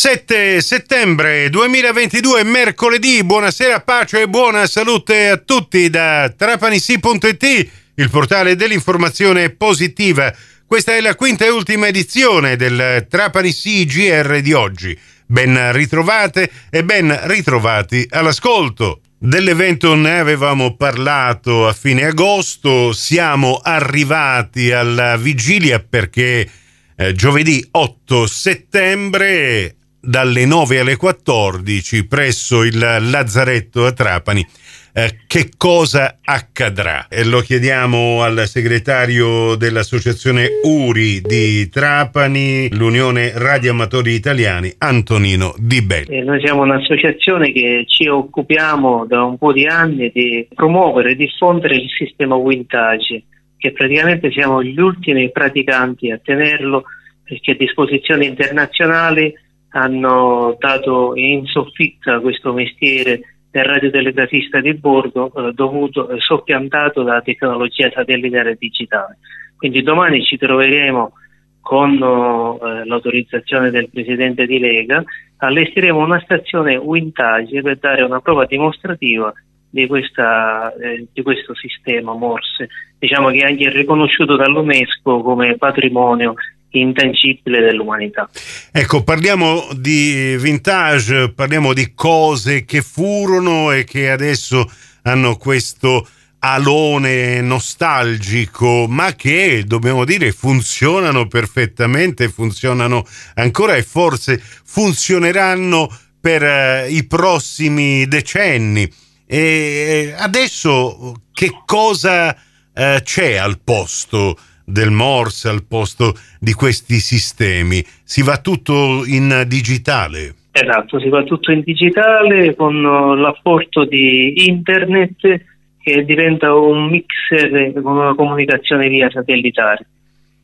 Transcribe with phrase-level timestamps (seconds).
[0.00, 3.22] 7 settembre 2022, mercoledì.
[3.22, 10.34] Buonasera, pace e buona salute a tutti da trapanissi.it, il portale dell'informazione positiva.
[10.66, 14.98] Questa è la quinta e ultima edizione del Trapanissi GR di oggi.
[15.26, 19.02] Ben ritrovate e ben ritrovati all'ascolto.
[19.18, 26.48] Dell'evento ne avevamo parlato a fine agosto, siamo arrivati alla vigilia perché
[26.96, 34.46] eh, giovedì 8 settembre dalle 9 alle 14 presso il Lazzaretto a Trapani.
[34.92, 37.06] Eh, che cosa accadrà?
[37.08, 46.16] E lo chiediamo al segretario dell'associazione URI di Trapani, l'Unione Radioamatori Italiani, Antonino Di Belli.
[46.16, 51.16] Eh, noi siamo un'associazione che ci occupiamo da un po' di anni di promuovere e
[51.16, 53.22] diffondere il sistema Wintage,
[53.58, 56.82] che praticamente siamo gli ultimi praticanti a tenerlo
[57.22, 59.32] perché a disposizione internazionali
[59.70, 63.20] hanno dato in soffitta questo mestiere
[63.50, 69.18] del radiotelegrafista di bordo eh, dovuto, eh, soppiantato dalla tecnologia satellitare digitale.
[69.56, 71.12] Quindi domani ci troveremo
[71.60, 75.02] con eh, l'autorizzazione del presidente di Lega,
[75.38, 79.32] allestiremo una stazione Wintage per dare una prova dimostrativa
[79.70, 86.34] di, questa, eh, di, questo sistema Morse, diciamo che è anche riconosciuto dall'UNESCO come patrimonio
[86.78, 88.28] intangibile dell'umanità.
[88.70, 94.70] Ecco, parliamo di vintage, parliamo di cose che furono e che adesso
[95.02, 96.06] hanno questo
[96.40, 105.88] alone nostalgico, ma che dobbiamo dire funzionano perfettamente, funzionano ancora e forse funzioneranno
[106.20, 108.90] per eh, i prossimi decenni.
[109.26, 112.36] E adesso che cosa
[112.74, 114.36] eh, c'è al posto?
[114.70, 117.82] Del Morse al posto di questi sistemi.
[118.02, 120.34] Si va tutto in digitale.
[120.52, 122.82] Esatto, si va tutto in digitale con
[123.20, 125.44] l'apporto di internet
[125.82, 129.86] che diventa un mixer con una comunicazione via satellitare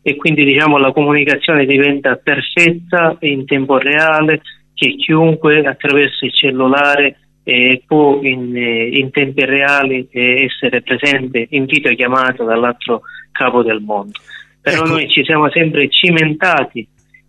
[0.08, 4.40] e quindi diciamo la comunicazione diventa perfetta in tempo reale
[4.72, 7.16] che chiunque attraverso il cellulare
[7.48, 14.18] eh, può in, in, tempi reali essere presente in videochiamata dall'altro capo del mondo.
[14.60, 14.88] Però ecco.
[14.88, 16.84] noi ci siamo sempre cimentati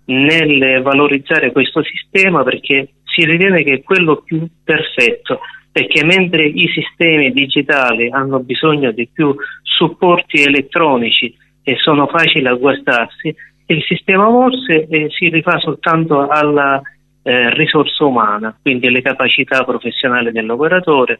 [0.06, 5.42] nel valorizzare questo sistema perché si ritiene che è quello più perfetto,
[5.72, 12.54] perché mentre i sistemi digitali hanno bisogno di più supporti elettronici e sono facili a
[12.54, 13.36] guastarsi,
[13.68, 16.82] il sistema Morse eh, si rifà soltanto alla
[17.28, 21.20] eh, risorsa umana, quindi le capacità professionali dell'operatore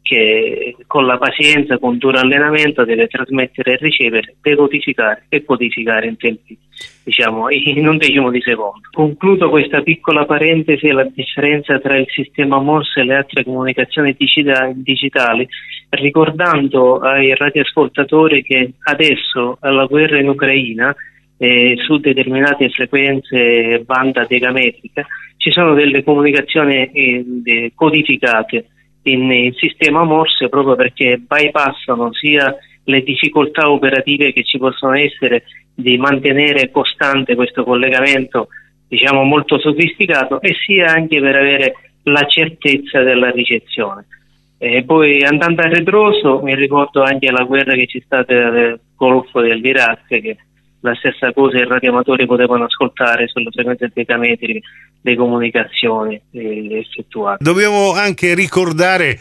[0.00, 6.16] che con la pazienza, con duro allenamento deve trasmettere e ricevere, decodificare e codificare in
[6.16, 6.56] tempi,
[7.02, 8.88] diciamo, in un decimo di secondo.
[8.92, 15.48] Concludo questa piccola parentesi la differenza tra il sistema Morse e le altre comunicazioni digitali,
[15.90, 20.94] ricordando ai radioascoltatori che adesso alla guerra in Ucraina
[21.38, 25.06] eh, su determinate frequenze banda degametrica
[25.36, 28.66] ci sono delle comunicazioni eh, codificate
[29.02, 32.54] in, in sistema Morse proprio perché bypassano sia
[32.84, 35.44] le difficoltà operative che ci possono essere
[35.74, 38.48] di mantenere costante questo collegamento
[38.88, 44.06] diciamo molto sofisticato e sia anche per avere la certezza della ricezione.
[44.56, 49.40] E poi andando a ritroso mi ricordo anche la guerra che c'è stata nel Golfo
[49.40, 50.36] dell'Iraq che
[50.80, 54.62] la stessa cosa i radioamatori potevano ascoltare sulle frequenze decametri
[55.00, 57.42] le comunicazioni eh, effettuate.
[57.42, 59.18] Dobbiamo anche ricordare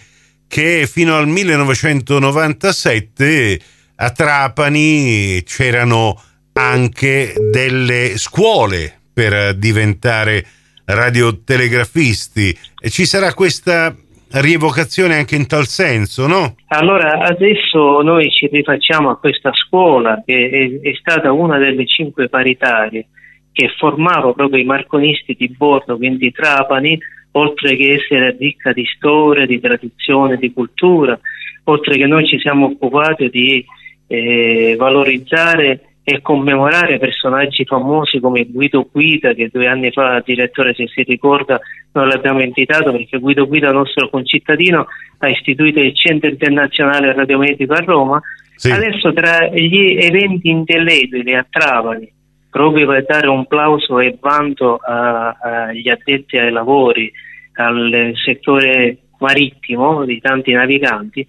[0.48, 3.60] che fino al 1997
[3.96, 6.22] a Trapani c'erano
[6.54, 10.46] anche delle scuole per diventare
[10.86, 12.58] radiotelegrafisti
[12.90, 13.94] ci sarà questa
[14.32, 16.56] rievocazione anche in tal senso, no?
[16.68, 22.30] Allora, adesso noi ci rifacciamo a questa scuola che è, è stata una delle cinque
[22.30, 23.08] paritarie
[23.52, 26.98] che formava proprio i marconisti di bordo, quindi Trapani,
[27.32, 31.20] oltre che essere ricca di storia, di tradizione, di cultura,
[31.64, 33.66] oltre che noi ci siamo occupati di
[34.08, 40.88] eh, valorizzare e commemorare personaggi famosi come Guido Guida che due anni fa, direttore se
[40.88, 41.60] si ricorda,
[41.92, 44.88] non l'abbiamo invitato perché Guido Guida, nostro concittadino,
[45.18, 48.22] ha istituito il Centro Internazionale Radiomedico a Roma.
[48.56, 48.72] Sì.
[48.72, 52.10] Adesso tra gli eventi indelebili a Trapani,
[52.50, 57.12] proprio per dare un plauso e vanto agli addetti ai lavori,
[57.56, 61.28] al settore marittimo di tanti naviganti,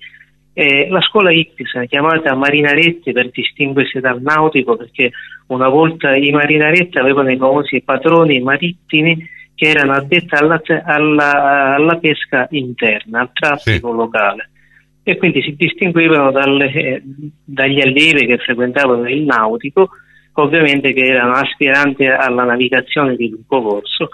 [0.58, 5.12] eh, la scuola Ipsa, chiamata Marinaretti per distinguersi dal nautico, perché
[5.46, 9.24] una volta i marinaretti avevano i famosi patroni marittimi
[9.54, 13.96] che erano addette alla, alla, alla pesca interna, al traffico sì.
[13.96, 14.50] locale
[15.04, 17.02] e quindi si distinguevano dalle,
[17.44, 19.90] dagli allievi che frequentavano il nautico,
[20.32, 24.08] ovviamente che erano aspiranti alla navigazione di lungo corso.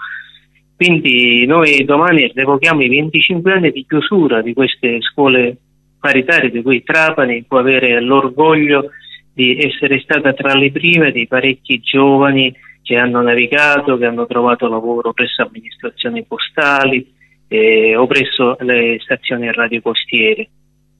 [0.75, 5.57] Quindi noi domani revochiamo i 25 anni di chiusura di queste scuole
[6.05, 8.91] paritarie di cui Trapani può avere l'orgoglio
[9.33, 14.67] di essere stata tra le prime di parecchi giovani che hanno navigato, che hanno trovato
[14.67, 17.11] lavoro presso amministrazioni postali
[17.47, 20.47] eh, o presso le stazioni radiocostiere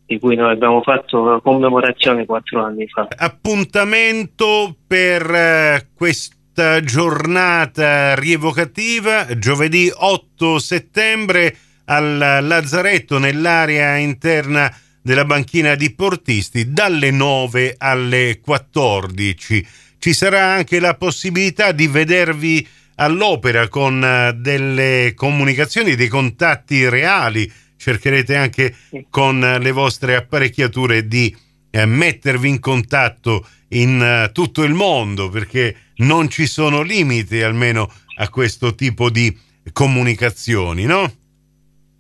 [0.08, 3.08] di cui noi abbiamo fatto commemorazione quattro anni fa.
[3.16, 11.56] Appuntamento per eh, questa giornata rievocativa giovedì 8 settembre
[11.86, 14.72] al Lazzaretto nell'area interna
[15.06, 19.68] della banchina di portisti dalle 9 alle 14.
[20.00, 27.52] Ci sarà anche la possibilità di vedervi all'opera con eh, delle comunicazioni, dei contatti reali
[27.78, 28.76] cercherete anche
[29.12, 31.36] con le vostre apparecchiature di
[31.70, 37.92] eh, mettervi in contatto in uh, tutto il mondo perché non ci sono limiti almeno
[38.18, 39.38] a questo tipo di
[39.72, 41.12] comunicazioni, no?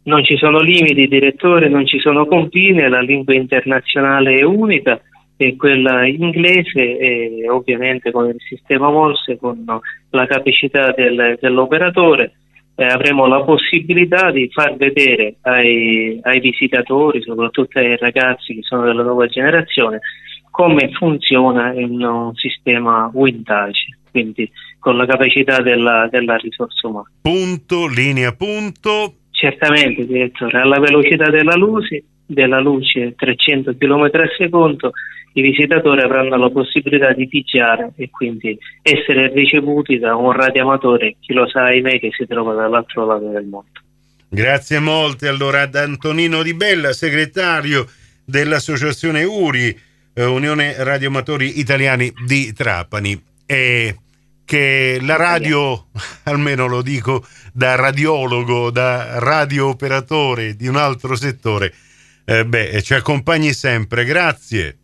[0.05, 5.01] Non ci sono limiti, direttore, non ci sono confini, la lingua internazionale è unica
[5.37, 9.65] e quella inglese e ovviamente con il sistema Morse, con
[10.11, 12.33] la capacità del, dell'operatore
[12.75, 18.83] eh, avremo la possibilità di far vedere ai, ai, visitatori, soprattutto ai ragazzi che sono
[18.83, 19.99] della nuova generazione,
[20.51, 24.49] come funziona un sistema vintage, quindi
[24.79, 27.09] con la capacità della, della risorsa umana.
[27.21, 29.24] Punto, linea, punto.
[29.45, 34.91] Certamente, direttore, alla velocità della luce, della luce 300 km al secondo
[35.33, 41.33] i visitatori avranno la possibilità di picchiare e quindi essere ricevuti da un radioamatore, chi
[41.33, 43.69] lo sa, ahimè, che si trova dall'altro lato del mondo.
[44.29, 47.85] Grazie molte allora ad Antonino Di Bella, segretario
[48.25, 49.79] dell'associazione URI,
[50.15, 53.21] eh, Unione Radioamatori Italiani di Trapani.
[53.45, 53.95] E
[54.45, 55.87] che la radio,
[56.25, 61.73] almeno lo dico da radiologo, da radio operatore di un altro settore,
[62.25, 64.05] eh, beh, ci accompagni sempre.
[64.05, 64.77] Grazie.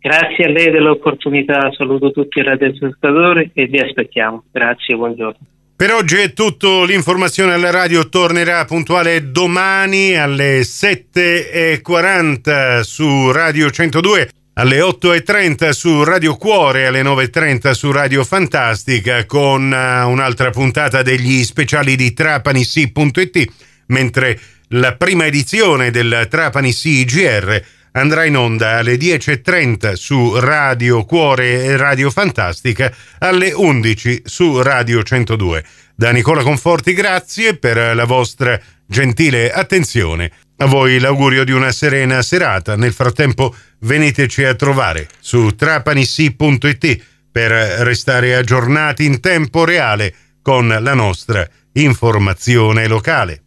[0.00, 4.44] Grazie a lei dell'opportunità, saluto tutti i radioascoltatori e vi aspettiamo.
[4.52, 5.38] Grazie, buongiorno.
[5.76, 14.28] Per oggi è tutto, l'informazione alla radio tornerà puntuale domani alle 7.40 su Radio 102,
[14.58, 21.44] alle 8.30 su Radio Cuore, alle 9.30 su Radio Fantastica con eh, un'altra puntata degli
[21.44, 23.52] speciali di trapanissi.it,
[23.88, 27.62] mentre la prima edizione del Trapani CGR
[27.92, 35.02] andrà in onda alle 10.30 su Radio Cuore e Radio Fantastica, alle 11 su Radio
[35.02, 35.64] 102.
[35.94, 40.30] Da Nicola Conforti grazie per la vostra gentile attenzione.
[40.58, 42.76] A voi l'augurio di una serena serata.
[42.76, 50.94] Nel frattempo veniteci a trovare su trapanissi.it per restare aggiornati in tempo reale con la
[50.94, 53.45] nostra informazione locale.